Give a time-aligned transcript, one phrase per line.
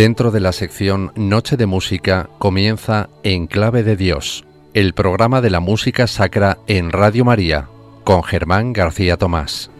[0.00, 5.50] Dentro de la sección Noche de Música comienza En Clave de Dios, el programa de
[5.50, 7.68] la música sacra en Radio María,
[8.02, 9.70] con Germán García Tomás.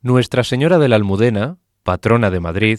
[0.00, 2.78] Nuestra Señora de la Almudena, patrona de Madrid,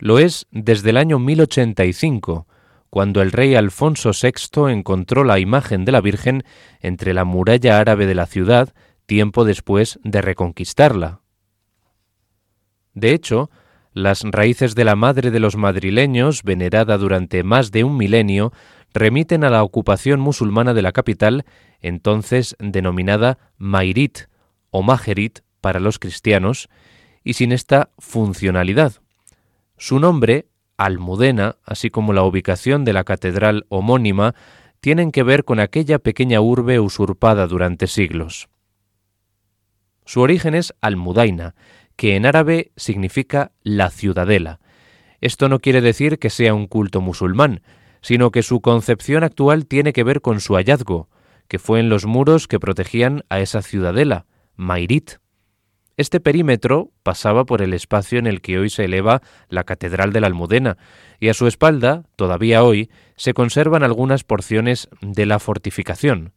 [0.00, 2.48] lo es desde el año 1085,
[2.90, 6.42] cuando el rey Alfonso VI encontró la imagen de la Virgen
[6.80, 8.74] entre la muralla árabe de la ciudad
[9.06, 11.20] tiempo después de reconquistarla.
[12.94, 13.50] De hecho,
[13.92, 18.52] las raíces de la Madre de los madrileños, venerada durante más de un milenio,
[18.92, 21.44] remiten a la ocupación musulmana de la capital,
[21.80, 24.26] entonces denominada Mairit
[24.70, 26.68] o Majerit para los cristianos,
[27.24, 28.94] y sin esta funcionalidad.
[29.76, 30.49] Su nombre
[30.80, 34.34] Almudena, así como la ubicación de la catedral homónima,
[34.80, 38.48] tienen que ver con aquella pequeña urbe usurpada durante siglos.
[40.06, 41.54] Su origen es Almudaina,
[41.96, 44.58] que en árabe significa la ciudadela.
[45.20, 47.60] Esto no quiere decir que sea un culto musulmán,
[48.00, 51.10] sino que su concepción actual tiene que ver con su hallazgo,
[51.46, 54.24] que fue en los muros que protegían a esa ciudadela,
[54.56, 55.19] Mairit.
[55.96, 60.20] Este perímetro pasaba por el espacio en el que hoy se eleva la Catedral de
[60.20, 60.78] la Almudena,
[61.18, 66.32] y a su espalda, todavía hoy, se conservan algunas porciones de la fortificación.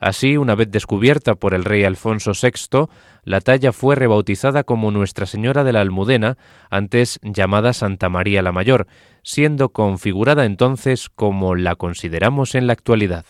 [0.00, 2.86] Así, una vez descubierta por el rey Alfonso VI,
[3.22, 6.38] la talla fue rebautizada como Nuestra Señora de la Almudena,
[6.70, 8.86] antes llamada Santa María la Mayor,
[9.22, 13.26] siendo configurada entonces como la consideramos en la actualidad.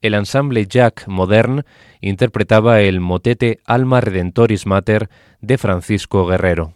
[0.00, 1.64] El ensamble Jack Modern
[2.00, 5.10] interpretaba el motete Alma Redentoris Mater
[5.40, 6.74] de Francisco Guerrero.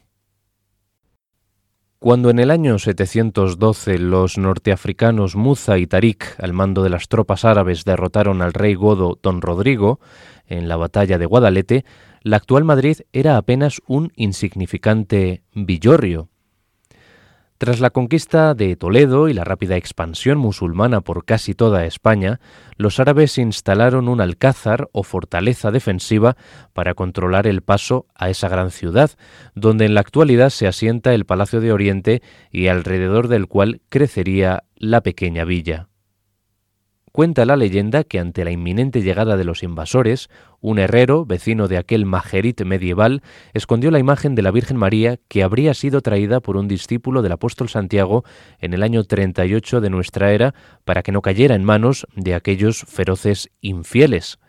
[1.98, 7.46] Cuando en el año 712 los norteafricanos Muza y Tarik, al mando de las tropas
[7.46, 10.00] árabes, derrotaron al rey godo Don Rodrigo
[10.46, 11.86] en la batalla de Guadalete,
[12.20, 16.28] la actual Madrid era apenas un insignificante villorrio.
[17.56, 22.40] Tras la conquista de Toledo y la rápida expansión musulmana por casi toda España,
[22.76, 26.36] los árabes instalaron un alcázar o fortaleza defensiva
[26.72, 29.12] para controlar el paso a esa gran ciudad,
[29.54, 34.64] donde en la actualidad se asienta el Palacio de Oriente y alrededor del cual crecería
[34.74, 35.88] la pequeña villa.
[37.16, 40.28] Cuenta la leyenda que ante la inminente llegada de los invasores,
[40.60, 43.22] un herrero, vecino de aquel majerit medieval,
[43.52, 47.30] escondió la imagen de la Virgen María que habría sido traída por un discípulo del
[47.30, 48.24] apóstol Santiago
[48.58, 52.80] en el año 38 de nuestra era para que no cayera en manos de aquellos
[52.80, 54.40] feroces infieles.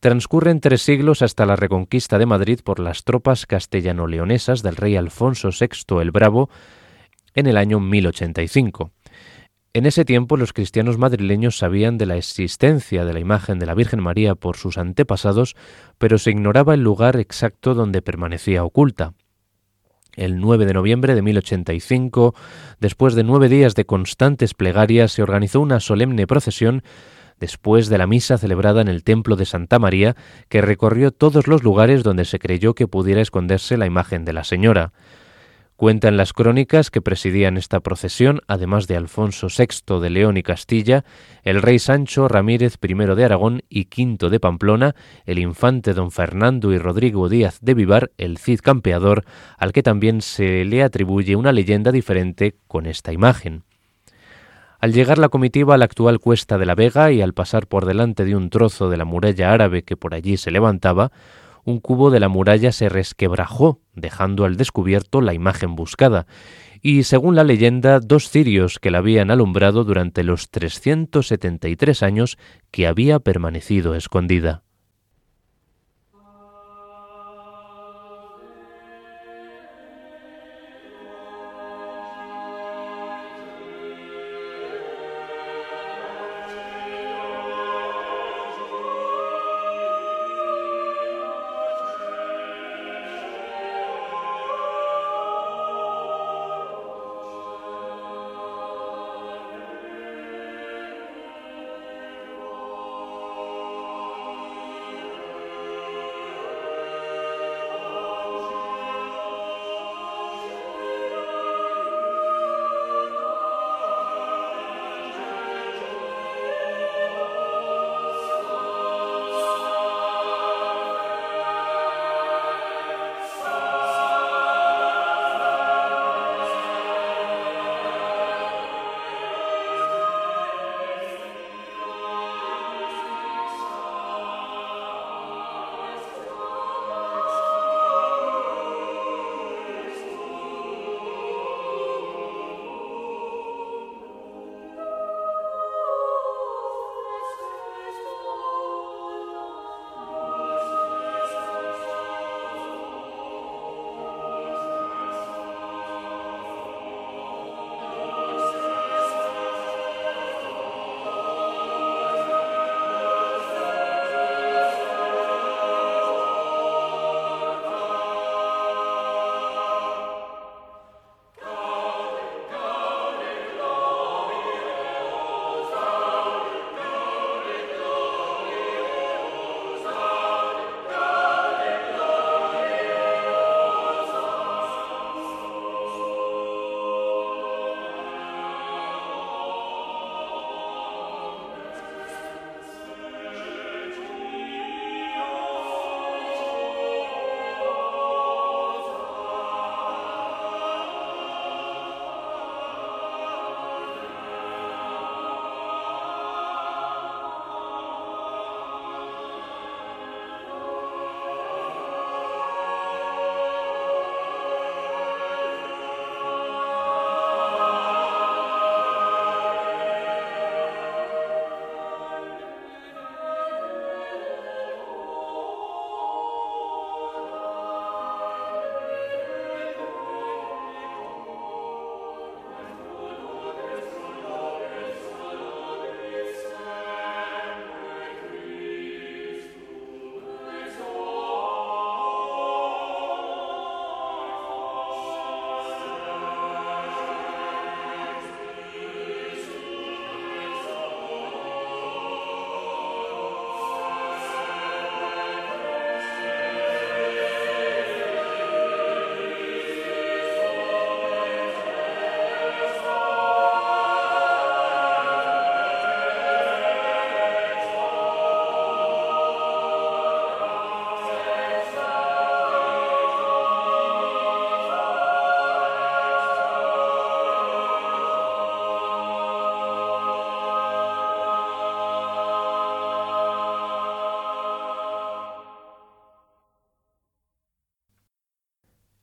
[0.00, 5.50] Transcurren tres siglos hasta la reconquista de Madrid por las tropas castellano-leonesas del rey Alfonso
[5.50, 6.50] VI el Bravo
[7.36, 8.90] en el año 1085.
[9.76, 13.74] En ese tiempo los cristianos madrileños sabían de la existencia de la imagen de la
[13.74, 15.56] Virgen María por sus antepasados,
[15.98, 19.14] pero se ignoraba el lugar exacto donde permanecía oculta.
[20.14, 22.36] El 9 de noviembre de 1085,
[22.78, 26.84] después de nueve días de constantes plegarias, se organizó una solemne procesión
[27.40, 30.14] después de la misa celebrada en el Templo de Santa María,
[30.48, 34.44] que recorrió todos los lugares donde se creyó que pudiera esconderse la imagen de la
[34.44, 34.92] Señora.
[35.84, 41.04] Cuentan las crónicas que presidían esta procesión, además de Alfonso VI de León y Castilla,
[41.42, 44.94] el rey Sancho Ramírez I de Aragón y V de Pamplona,
[45.26, 49.26] el infante don Fernando y Rodrigo Díaz de Vivar, el Cid campeador,
[49.58, 53.64] al que también se le atribuye una leyenda diferente con esta imagen.
[54.80, 57.84] Al llegar la comitiva a la actual Cuesta de la Vega y al pasar por
[57.84, 61.12] delante de un trozo de la muralla árabe que por allí se levantaba,
[61.64, 66.26] un cubo de la muralla se resquebrajó, dejando al descubierto la imagen buscada,
[66.82, 72.38] y según la leyenda, dos cirios que la habían alumbrado durante los 373 años
[72.70, 74.62] que había permanecido escondida.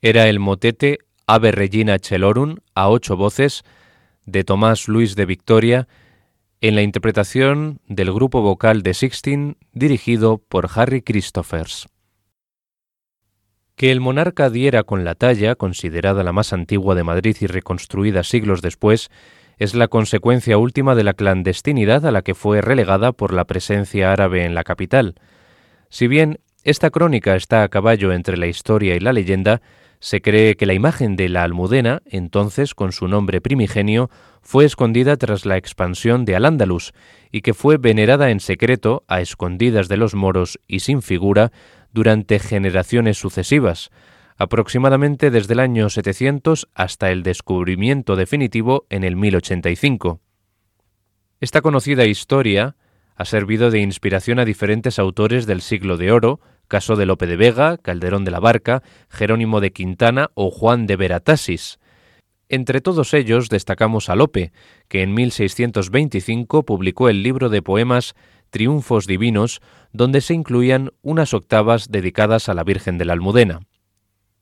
[0.01, 3.63] Era el motete Ave Regina Celorum a ocho voces
[4.25, 5.87] de Tomás Luis de Victoria
[6.59, 11.87] en la interpretación del grupo vocal de Sixteen dirigido por Harry Christophers.
[13.75, 18.23] Que el monarca diera con la talla, considerada la más antigua de Madrid y reconstruida
[18.23, 19.09] siglos después,
[19.57, 24.11] es la consecuencia última de la clandestinidad a la que fue relegada por la presencia
[24.11, 25.15] árabe en la capital.
[25.89, 29.61] Si bien esta crónica está a caballo entre la historia y la leyenda,
[30.01, 34.09] se cree que la imagen de la Almudena, entonces con su nombre primigenio,
[34.41, 36.93] fue escondida tras la expansión de Al-Ándalus
[37.31, 41.51] y que fue venerada en secreto, a escondidas de los moros y sin figura,
[41.93, 43.91] durante generaciones sucesivas,
[44.37, 50.19] aproximadamente desde el año 700 hasta el descubrimiento definitivo en el 1085.
[51.39, 52.75] Esta conocida historia
[53.15, 56.39] ha servido de inspiración a diferentes autores del siglo de oro,
[56.71, 60.95] caso de Lope de Vega, Calderón de la Barca, Jerónimo de Quintana o Juan de
[60.95, 61.79] Veratasis.
[62.47, 64.53] Entre todos ellos destacamos a Lope,
[64.87, 68.15] que en 1625 publicó el libro de poemas
[68.51, 69.59] Triunfos Divinos,
[69.91, 73.59] donde se incluían unas octavas dedicadas a la Virgen de la Almudena.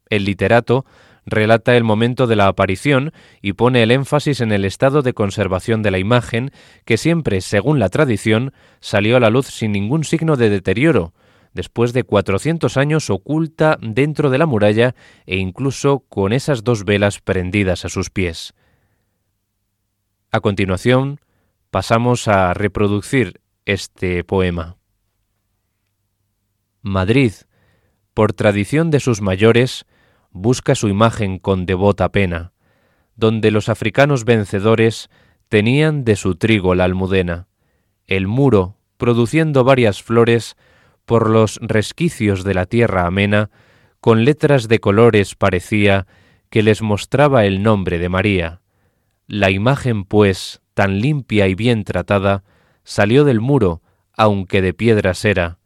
[0.07, 0.85] El literato
[1.25, 5.81] relata el momento de la aparición y pone el énfasis en el estado de conservación
[5.81, 6.51] de la imagen,
[6.85, 11.13] que siempre, según la tradición, salió a la luz sin ningún signo de deterioro,
[11.59, 17.19] después de 400 años oculta dentro de la muralla e incluso con esas dos velas
[17.19, 18.53] prendidas a sus pies.
[20.31, 21.19] A continuación,
[21.69, 24.77] pasamos a reproducir este poema.
[26.81, 27.33] Madrid,
[28.13, 29.85] por tradición de sus mayores,
[30.31, 32.53] busca su imagen con devota pena,
[33.17, 35.09] donde los africanos vencedores
[35.49, 37.49] tenían de su trigo la almudena,
[38.07, 40.55] el muro, produciendo varias flores,
[41.09, 43.49] por los resquicios de la tierra amena,
[43.99, 46.05] con letras de colores parecía
[46.51, 48.61] que les mostraba el nombre de María.
[49.25, 52.43] La imagen, pues, tan limpia y bien tratada,
[52.83, 53.81] salió del muro,
[54.15, 55.57] aunque de piedras era,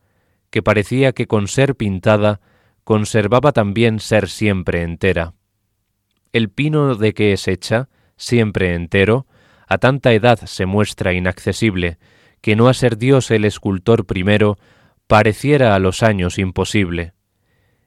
[0.50, 2.40] que parecía que con ser pintada
[2.86, 5.34] conservaba también ser siempre entera.
[6.32, 9.28] El pino de que es hecha, siempre entero,
[9.68, 11.98] a tanta edad se muestra inaccesible,
[12.40, 14.58] que no a ser Dios el escultor primero,
[15.14, 17.14] pareciera a los años imposible.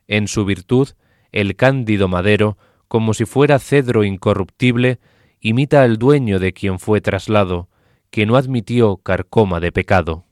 [0.07, 0.91] En su virtud,
[1.33, 2.57] el cándido madero,
[2.87, 5.01] como si fuera cedro incorruptible,
[5.41, 7.69] imita al dueño de quien fue traslado,
[8.11, 10.26] que no admitió carcoma de pecado.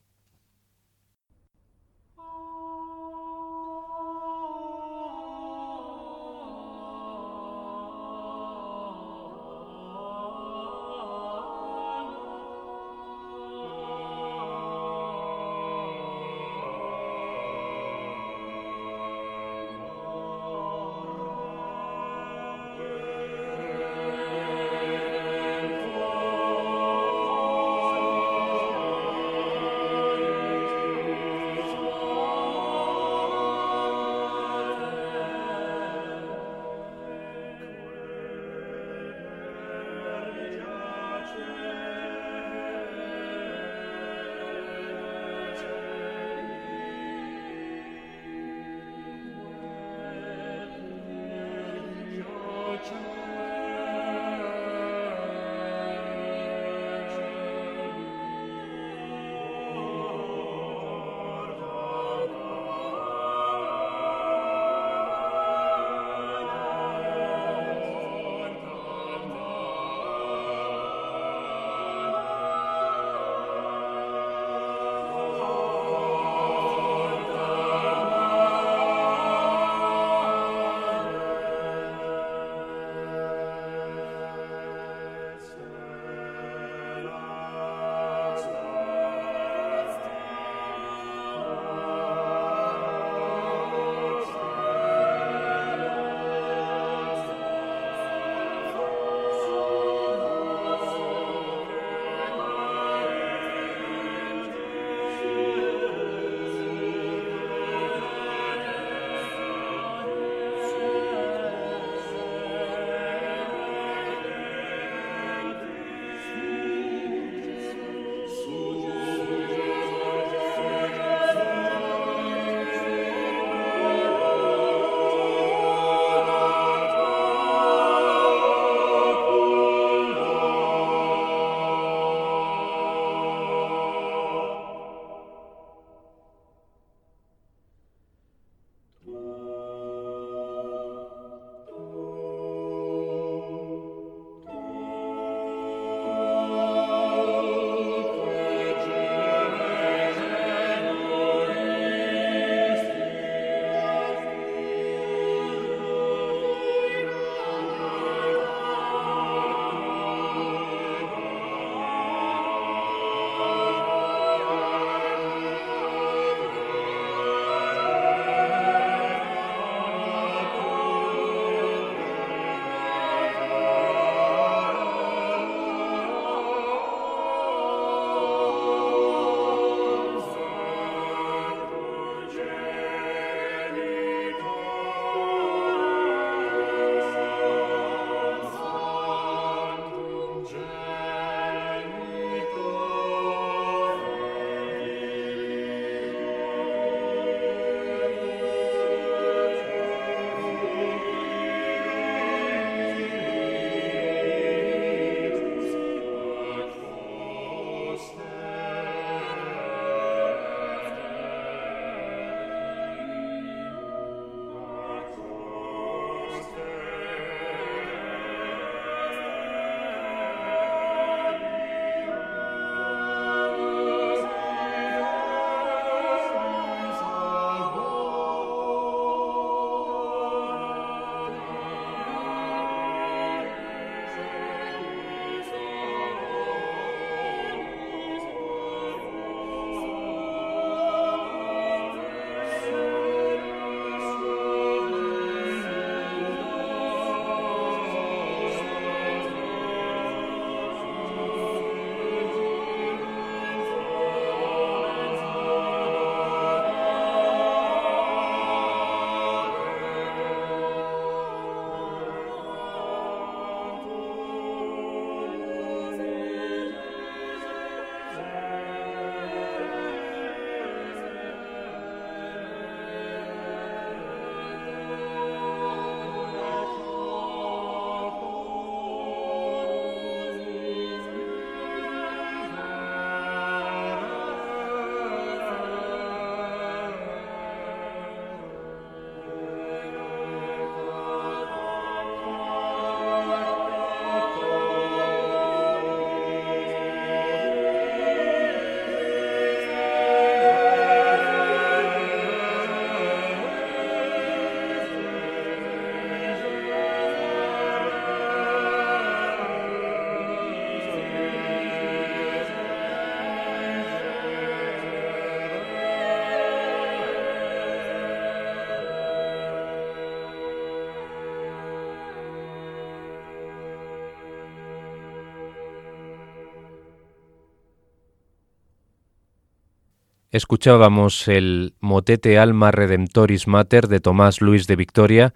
[330.35, 335.33] Escuchábamos el motete Alma Redemptoris Mater de Tomás Luis de Victoria,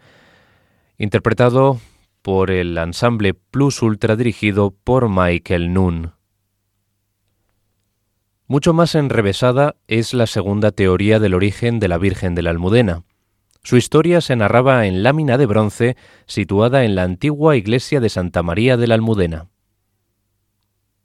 [0.99, 1.79] interpretado
[2.21, 6.15] por el ensamble Plus Ultra dirigido por Michael Nun.
[8.49, 13.05] Mucho más enrevesada es la segunda teoría del origen de la Virgen de la Almudena.
[13.63, 18.43] Su historia se narraba en lámina de bronce situada en la antigua iglesia de Santa
[18.43, 19.47] María de la Almudena.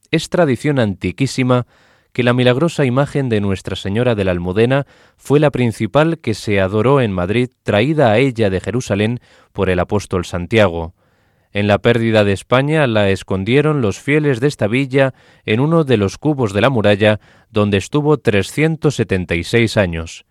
[0.10, 1.68] Es tradición antiquísima
[2.14, 4.86] que la milagrosa imagen de Nuestra Señora de la Almudena
[5.18, 9.20] fue la principal que se adoró en Madrid, traída a ella de Jerusalén
[9.52, 10.94] por el apóstol Santiago.
[11.52, 15.98] En la pérdida de España la escondieron los fieles de esta villa en uno de
[15.98, 20.26] los cubos de la muralla, donde estuvo 376 años.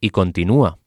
[0.00, 0.78] Y continúa.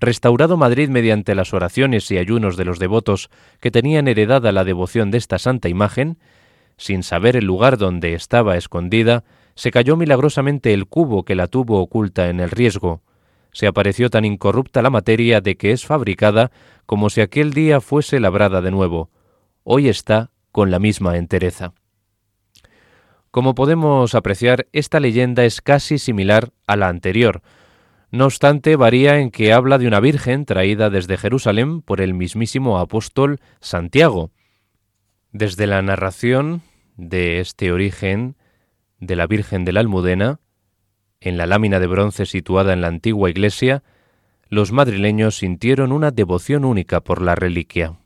[0.00, 5.12] Restaurado Madrid mediante las oraciones y ayunos de los devotos que tenían heredada la devoción
[5.12, 6.18] de esta santa imagen,
[6.76, 11.80] sin saber el lugar donde estaba escondida, se cayó milagrosamente el cubo que la tuvo
[11.80, 13.02] oculta en el riesgo.
[13.52, 16.50] Se apareció tan incorrupta la materia de que es fabricada
[16.86, 19.10] como si aquel día fuese labrada de nuevo.
[19.62, 21.72] Hoy está con la misma entereza.
[23.30, 27.42] Como podemos apreciar, esta leyenda es casi similar a la anterior.
[28.10, 32.78] No obstante, varía en que habla de una virgen traída desde Jerusalén por el mismísimo
[32.78, 34.30] apóstol Santiago.
[35.32, 36.62] Desde la narración
[36.96, 38.36] de este origen
[39.06, 40.40] de la Virgen de la Almudena,
[41.20, 43.82] en la lámina de bronce situada en la antigua iglesia,
[44.48, 47.98] los madrileños sintieron una devoción única por la reliquia.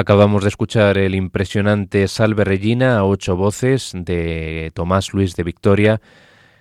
[0.00, 6.00] Acabamos de escuchar el impresionante Salve Regina a ocho voces de Tomás Luis de Victoria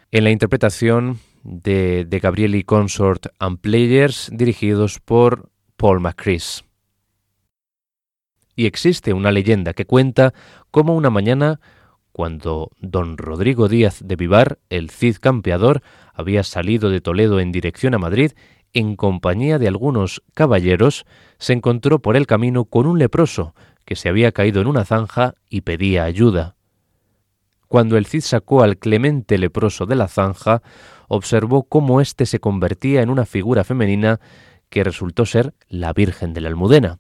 [0.09, 6.63] en la interpretación de, de Gabrieli Consort and Players dirigidos por Paul McCris.
[8.55, 10.33] Y existe una leyenda que cuenta
[10.71, 11.59] cómo una mañana,
[12.11, 15.83] cuando don Rodrigo Díaz de Vivar, el Cid campeador,
[16.15, 18.31] había salido de Toledo en dirección a Madrid,
[18.77, 21.05] en compañía de algunos caballeros,
[21.39, 25.33] se encontró por el camino con un leproso que se había caído en una zanja
[25.49, 26.55] y pedía ayuda.
[27.67, 30.61] Cuando el Cid sacó al clemente leproso de la zanja,
[31.07, 34.19] observó cómo éste se convertía en una figura femenina
[34.69, 36.99] que resultó ser la Virgen de la Almudena.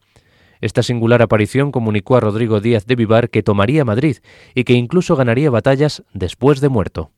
[0.59, 4.17] Esta singular aparición comunicó a Rodrigo Díaz de Vivar que tomaría Madrid
[4.55, 7.11] y que incluso ganaría batallas después de muerto.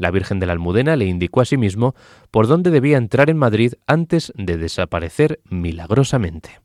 [0.00, 1.94] La Virgen de la Almudena le indicó asimismo
[2.30, 6.58] por dónde debía entrar en Madrid antes de desaparecer milagrosamente.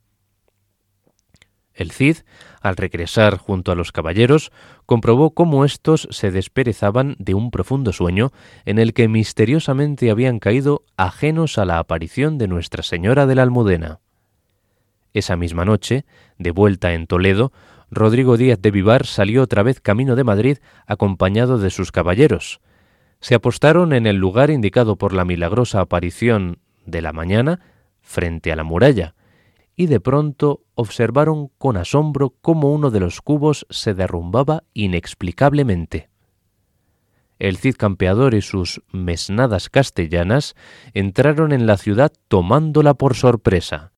[1.74, 2.20] El Cid,
[2.62, 4.54] al regresar junto a los caballeros,
[4.86, 8.32] comprobó cómo éstos se desperezaban de un profundo sueño
[8.64, 13.44] en el que misteriosamente habían caído ajenos a la aparición de Nuestra Señora de la
[13.44, 14.00] Almudena.
[15.12, 16.06] Esa misma noche,
[16.38, 17.52] de vuelta en Toledo,
[17.92, 22.62] Rodrigo Díaz de Vivar salió otra vez camino de Madrid acompañado de sus caballeros,
[23.26, 27.60] se apostaron en el lugar indicado por la milagrosa aparición de la mañana
[28.00, 29.16] frente a la muralla,
[29.76, 36.08] y de pronto observaron con asombro cómo uno de los cubos se derrumbaba inexplicablemente.
[37.40, 40.54] El Cid campeador y sus mesnadas castellanas
[40.94, 43.95] entraron en la ciudad tomándola por sorpresa.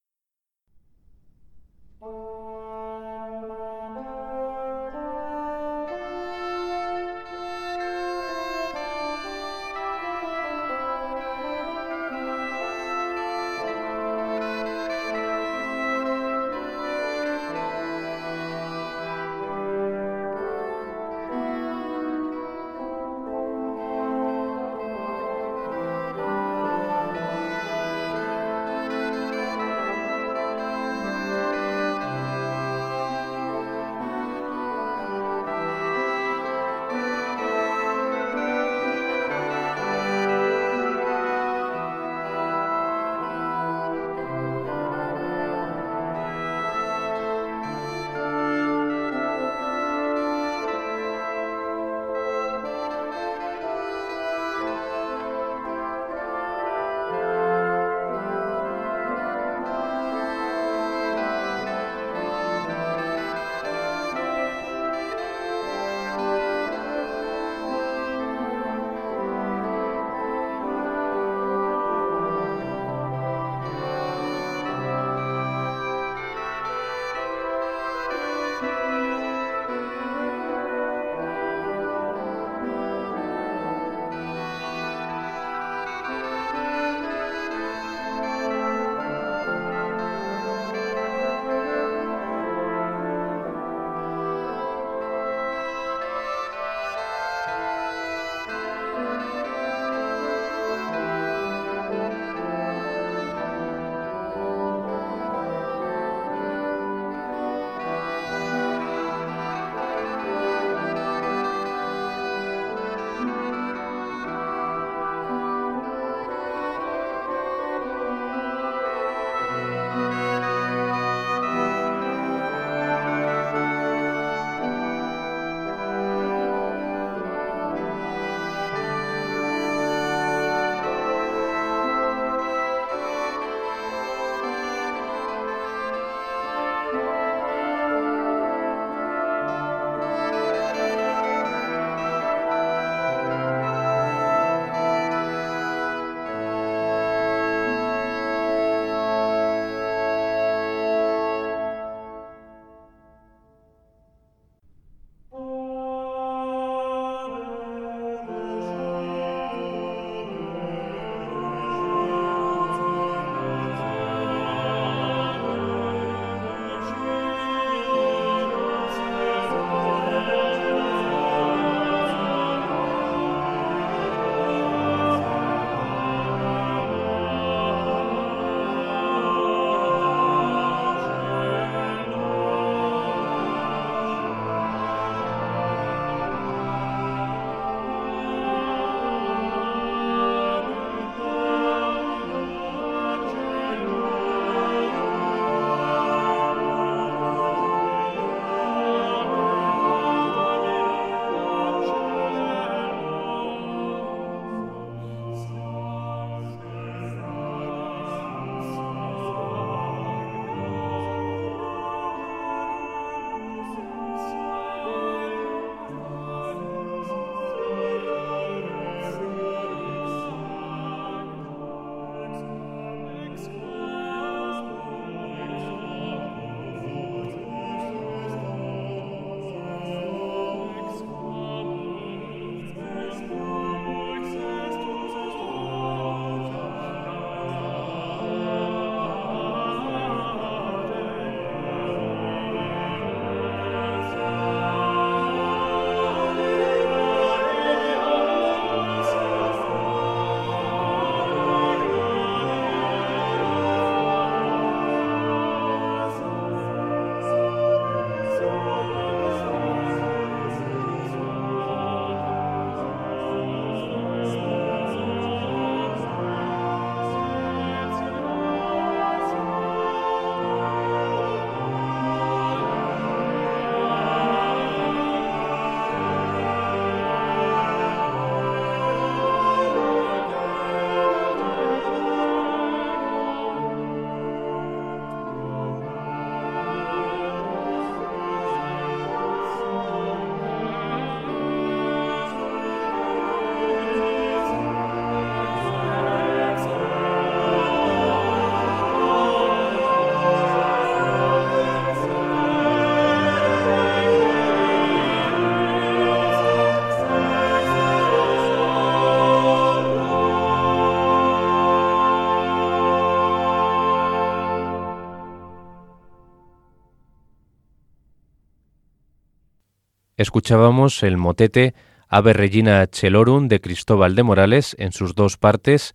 [320.18, 321.76] Escuchábamos el motete
[322.08, 325.94] Ave Regina Celorum de Cristóbal de Morales en sus dos partes,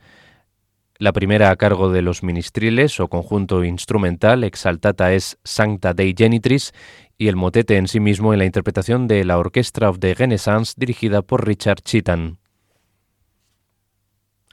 [0.96, 6.72] la primera a cargo de los ministriles o conjunto instrumental Exaltata es Sancta Dei Genitris
[7.18, 10.74] y el motete en sí mismo en la interpretación de la Orquestra of the Renaissance
[10.76, 12.36] dirigida por Richard Cheatham.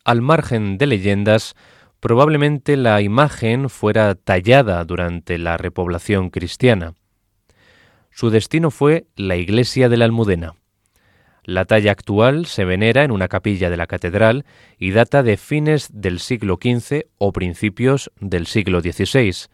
[0.04, 1.54] Al margen de leyendas,
[2.00, 6.96] probablemente la imagen fuera tallada durante la repoblación cristiana.
[8.12, 10.56] Su destino fue la iglesia de la Almudena.
[11.44, 14.46] La talla actual se venera en una capilla de la catedral
[14.78, 19.48] y data de fines del siglo XV o principios del siglo XVI.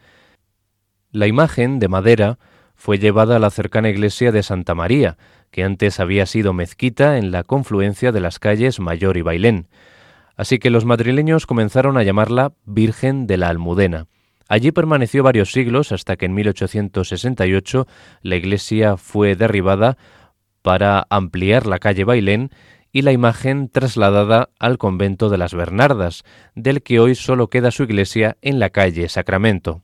[1.12, 2.38] La imagen de madera
[2.76, 5.18] fue llevada a la cercana iglesia de Santa María,
[5.52, 9.68] que antes había sido mezquita en la confluencia de las calles Mayor y Bailén.
[10.36, 14.08] Así que los madrileños comenzaron a llamarla Virgen de la Almudena.
[14.48, 17.88] Allí permaneció varios siglos hasta que en 1868
[18.22, 19.98] la iglesia fue derribada
[20.62, 22.52] para ampliar la calle Bailén
[22.92, 26.24] y la imagen trasladada al convento de las Bernardas,
[26.54, 29.82] del que hoy solo queda su iglesia en la calle Sacramento.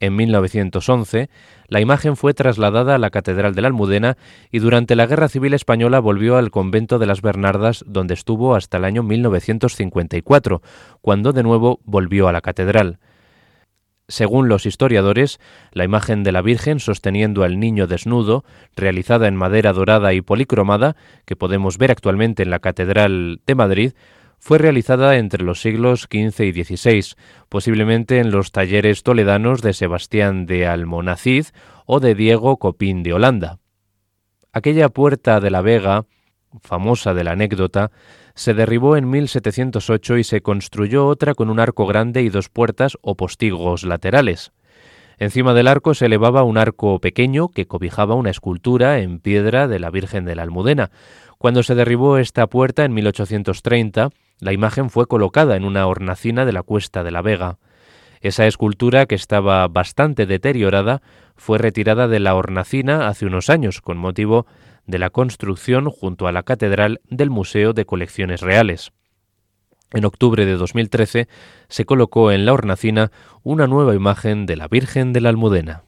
[0.00, 1.30] En 1911,
[1.68, 4.18] la imagen fue trasladada a la Catedral de la Almudena
[4.50, 8.76] y durante la Guerra Civil Española volvió al convento de las Bernardas, donde estuvo hasta
[8.76, 10.60] el año 1954,
[11.00, 12.98] cuando de nuevo volvió a la catedral.
[14.06, 15.40] Según los historiadores,
[15.72, 18.44] la imagen de la Virgen sosteniendo al niño desnudo,
[18.76, 20.94] realizada en madera dorada y policromada,
[21.24, 23.92] que podemos ver actualmente en la Catedral de Madrid,
[24.38, 27.16] fue realizada entre los siglos XV y XVI,
[27.48, 31.46] posiblemente en los talleres toledanos de Sebastián de Almonacid
[31.86, 33.58] o de Diego Copín de Holanda.
[34.52, 36.04] Aquella puerta de la Vega,
[36.62, 37.90] famosa de la anécdota,
[38.34, 42.98] se derribó en 1708 y se construyó otra con un arco grande y dos puertas
[43.00, 44.52] o postigos laterales.
[45.18, 49.78] Encima del arco se elevaba un arco pequeño que cobijaba una escultura en piedra de
[49.78, 50.90] la Virgen de la Almudena.
[51.38, 54.10] Cuando se derribó esta puerta en 1830,
[54.40, 57.58] la imagen fue colocada en una hornacina de la Cuesta de la Vega.
[58.20, 61.02] Esa escultura, que estaba bastante deteriorada,
[61.36, 64.46] fue retirada de la hornacina hace unos años con motivo
[64.86, 68.92] de la construcción junto a la Catedral del Museo de Colecciones Reales.
[69.92, 71.28] En octubre de 2013
[71.68, 73.12] se colocó en la hornacina
[73.42, 75.83] una nueva imagen de la Virgen de la Almudena.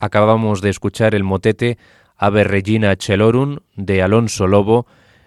[0.00, 1.76] Acabamos de escuchar el motete
[2.16, 4.86] Ave Regina Celorum de Alonso Lobo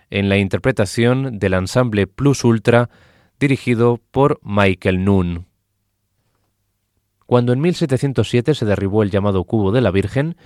[0.09, 2.89] en la interpretación del ensamble Plus Ultra
[3.39, 5.45] dirigido por Michael Noon.
[7.28, 10.38] Cuando en 1707 se derribó el llamado cubo de la Virgen,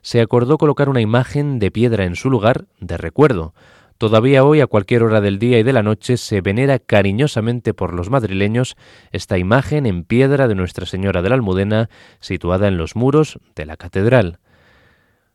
[0.00, 3.52] se acordó colocar una imagen de piedra en su lugar de recuerdo.
[4.02, 7.94] Todavía hoy, a cualquier hora del día y de la noche, se venera cariñosamente por
[7.94, 8.74] los madrileños
[9.12, 11.88] esta imagen en piedra de Nuestra Señora de la Almudena,
[12.18, 14.40] situada en los muros de la catedral.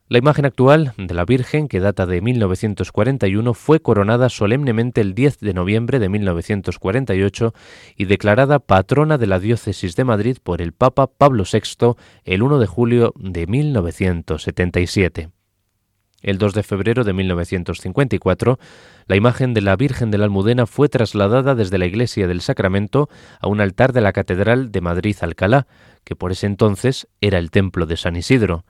[0.10, 5.40] La imagen actual de la Virgen, que data de 1941, fue coronada solemnemente el 10
[5.40, 7.54] de noviembre de 1948
[7.96, 11.96] y declarada patrona de la diócesis de Madrid por el Papa Pablo VI
[12.26, 15.37] el 1 de julio de 1977.
[16.22, 18.58] El 2 de febrero de 1954,
[19.06, 23.08] la imagen de la Virgen de la Almudena fue trasladada desde la Iglesia del Sacramento
[23.40, 25.68] a un altar de la Catedral de Madrid-Alcalá,
[26.04, 28.66] que por ese entonces era el templo de San Isidro.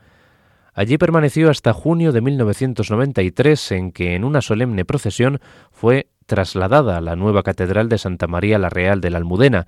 [0.73, 5.39] Allí permaneció hasta junio de 1993, en que en una solemne procesión
[5.71, 9.67] fue trasladada a la nueva Catedral de Santa María la Real de la Almudena,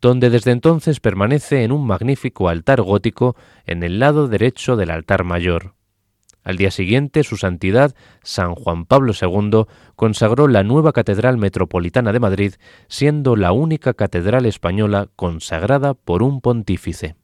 [0.00, 5.22] donde desde entonces permanece en un magnífico altar gótico en el lado derecho del altar
[5.22, 5.74] mayor.
[6.42, 9.64] Al día siguiente, su santidad, San Juan Pablo II,
[9.94, 12.54] consagró la nueva Catedral Metropolitana de Madrid,
[12.88, 17.14] siendo la única catedral española consagrada por un pontífice.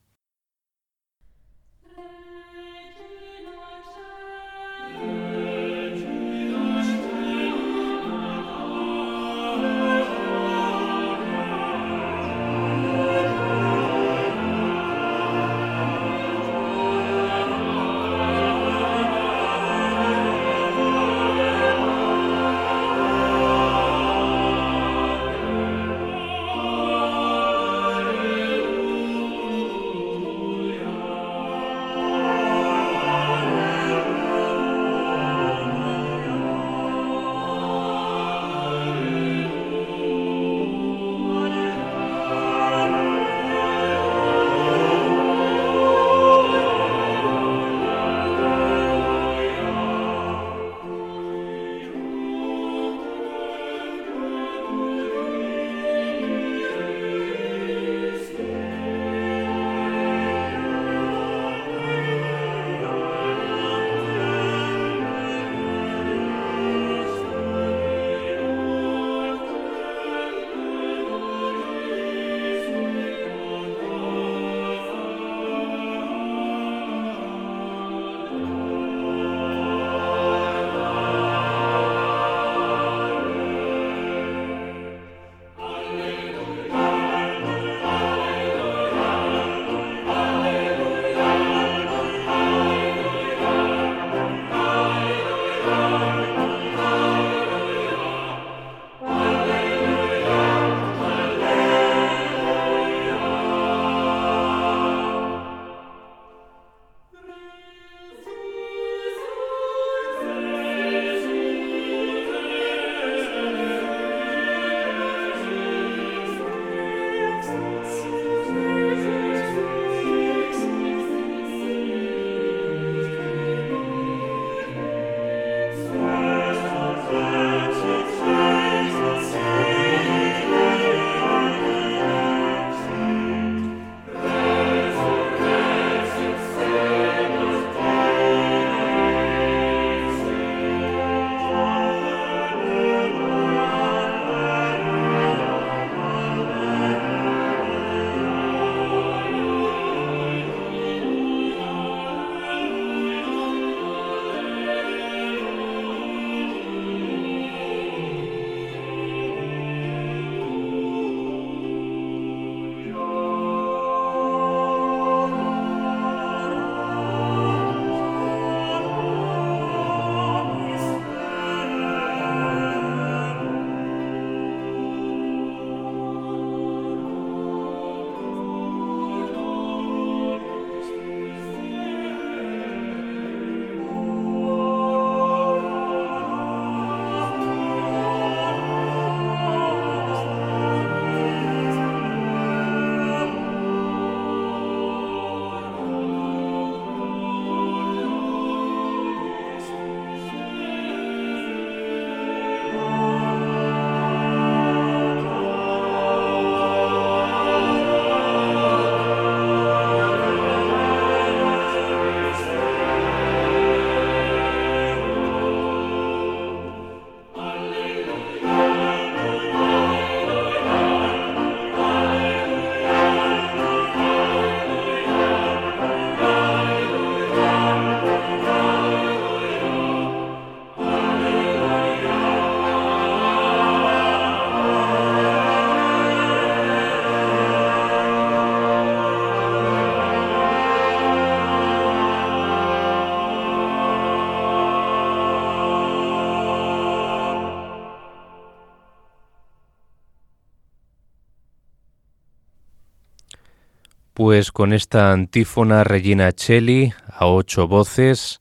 [254.18, 258.40] Pues con esta antífona Regina Celli a ocho voces,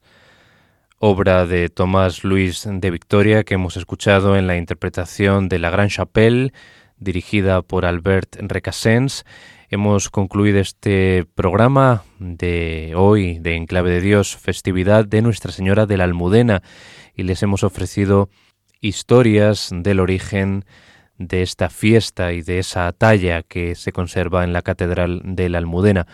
[0.98, 5.90] obra de Tomás Luis de Victoria que hemos escuchado en la interpretación de La Gran
[5.90, 6.52] Chapelle,
[6.98, 9.24] dirigida por Albert Recassens.
[9.70, 15.98] Hemos concluido este programa de hoy de Enclave de Dios, festividad de Nuestra Señora de
[15.98, 16.64] la Almudena,
[17.14, 18.30] y les hemos ofrecido
[18.82, 20.66] historias del origen
[21.18, 25.58] de esta fiesta y de esa talla que se conserva en la Catedral de la
[25.58, 26.08] Almudena.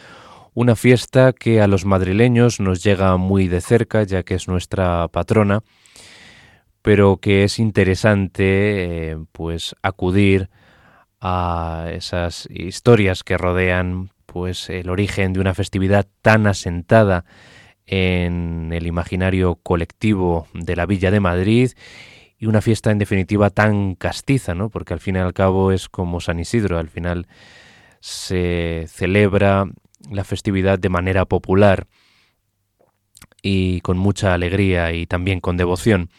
[0.53, 5.07] Una fiesta que a los madrileños nos llega muy de cerca, ya que es nuestra
[5.07, 5.63] patrona,
[6.81, 10.49] pero que es interesante eh, pues acudir
[11.19, 17.25] a esas historias que rodean pues el origen de una festividad tan asentada
[17.85, 21.71] en el imaginario colectivo de la Villa de Madrid
[22.43, 24.69] y una fiesta en definitiva tan castiza, ¿no?
[24.69, 27.25] Porque al fin y al cabo es como San Isidro, al final
[28.01, 29.65] se celebra
[30.11, 31.87] la festividad de manera popular
[33.41, 36.09] y con mucha alegría y también con devoción.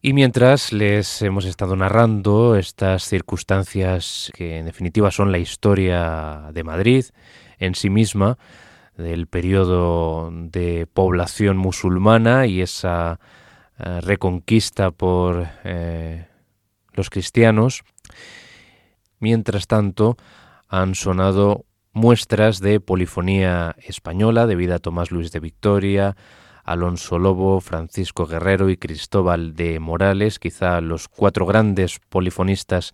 [0.00, 6.62] Y mientras les hemos estado narrando estas circunstancias que en definitiva son la historia de
[6.62, 7.04] Madrid
[7.58, 8.38] en sí misma,
[8.96, 13.18] del periodo de población musulmana y esa
[13.84, 16.26] eh, reconquista por eh,
[16.92, 17.82] los cristianos.
[19.18, 20.16] Mientras tanto,
[20.68, 26.16] han sonado muestras de polifonía española debido a Tomás Luis de Victoria,
[26.64, 32.92] Alonso Lobo, Francisco Guerrero y Cristóbal de Morales, quizá los cuatro grandes polifonistas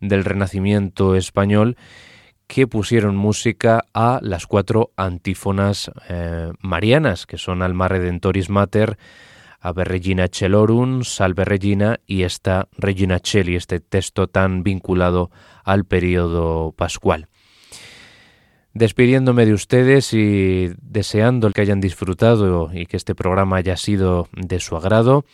[0.00, 1.76] del Renacimiento español,
[2.46, 8.98] que pusieron música a las cuatro antífonas eh, marianas, que son Alma Redentoris Mater,
[9.66, 15.32] Ave Regina Celorum, Salve Regina y esta Regina Celi, este texto tan vinculado
[15.64, 17.26] al periodo pascual.
[18.74, 24.60] Despidiéndome de ustedes y deseando que hayan disfrutado y que este programa haya sido de
[24.60, 25.24] su agrado,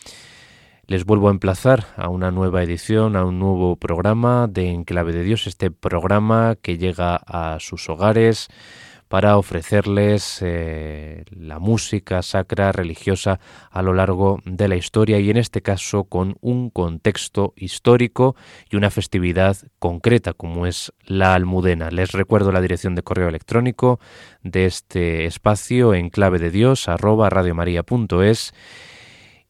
[0.86, 5.24] les vuelvo a emplazar a una nueva edición, a un nuevo programa de Enclave de
[5.24, 8.48] Dios, este programa que llega a sus hogares
[9.12, 13.40] para ofrecerles eh, la música sacra religiosa
[13.70, 18.36] a lo largo de la historia y en este caso con un contexto histórico
[18.70, 21.90] y una festividad concreta como es la almudena.
[21.90, 24.00] Les recuerdo la dirección de correo electrónico
[24.42, 26.88] de este espacio en clave de Dios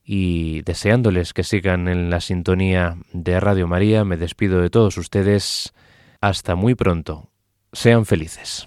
[0.04, 5.72] y deseándoles que sigan en la sintonía de Radio María, me despido de todos ustedes.
[6.20, 7.30] Hasta muy pronto.
[7.72, 8.66] Sean felices.